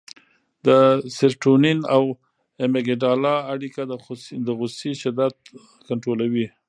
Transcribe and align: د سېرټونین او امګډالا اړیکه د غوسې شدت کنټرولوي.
د 0.65 0.69
سېرټونین 1.17 1.79
او 1.95 2.03
امګډالا 2.65 3.35
اړیکه 3.53 3.81
د 4.47 4.49
غوسې 4.59 4.91
شدت 5.01 5.35
کنټرولوي. 5.87 6.47